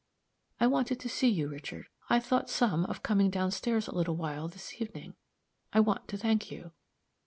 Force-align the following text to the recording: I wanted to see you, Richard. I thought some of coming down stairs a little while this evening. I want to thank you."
I 0.59 0.65
wanted 0.65 0.99
to 1.01 1.09
see 1.09 1.27
you, 1.29 1.47
Richard. 1.47 1.85
I 2.09 2.19
thought 2.19 2.49
some 2.49 2.85
of 2.85 3.03
coming 3.03 3.29
down 3.29 3.51
stairs 3.51 3.87
a 3.87 3.93
little 3.93 4.15
while 4.15 4.47
this 4.47 4.81
evening. 4.81 5.13
I 5.73 5.79
want 5.79 6.07
to 6.07 6.17
thank 6.17 6.49
you." 6.49 6.71